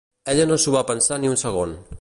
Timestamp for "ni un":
1.21-1.41